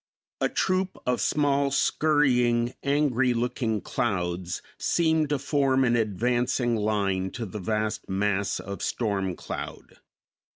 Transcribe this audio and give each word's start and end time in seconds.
A 0.39 0.49
troop 0.49 0.97
of 1.05 1.21
small, 1.21 1.69
scurrying, 1.69 2.73
angry 2.81 3.35
looking 3.35 3.81
clouds 3.81 4.63
seemed 4.79 5.29
to 5.29 5.37
form 5.37 5.83
an 5.83 5.95
advancing 5.95 6.75
line 6.75 7.29
to 7.33 7.45
the 7.45 7.59
vast 7.59 8.09
mass 8.09 8.59
of 8.59 8.81
storm 8.81 9.35
cloud. 9.35 9.99